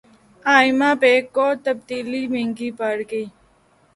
[0.45, 3.25] ئمہ بیگ کو تبدیلی مہنگی پڑ گئی